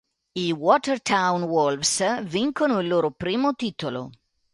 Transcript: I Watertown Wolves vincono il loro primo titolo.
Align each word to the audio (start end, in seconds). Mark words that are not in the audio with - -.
I 0.39 0.51
Watertown 0.51 1.43
Wolves 1.47 2.23
vincono 2.23 2.79
il 2.79 2.87
loro 2.87 3.11
primo 3.11 3.53
titolo. 3.53 4.09